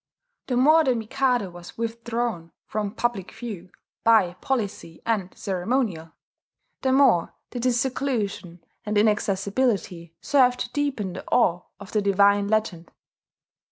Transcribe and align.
The 0.47 0.57
more 0.57 0.83
the 0.83 0.95
Mikado 0.95 1.51
was 1.51 1.77
withdrawn 1.77 2.51
from 2.65 2.95
public 2.95 3.31
view 3.31 3.69
by 4.03 4.33
policy 4.41 4.99
and 5.05 5.29
by 5.29 5.35
ceremonial, 5.35 6.13
the 6.81 6.91
more 6.91 7.35
did 7.51 7.65
his 7.65 7.79
seclusion 7.79 8.63
and 8.83 8.97
inaccessibility 8.97 10.15
serve 10.19 10.57
to 10.57 10.71
deepen 10.71 11.13
the 11.13 11.23
awe 11.31 11.61
of 11.79 11.91
the 11.91 12.01
divine 12.01 12.47
legend. 12.47 12.89